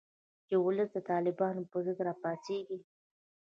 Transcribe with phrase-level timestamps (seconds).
[0.47, 2.79] چې ولس د طالبانو په ضد راپاڅیږي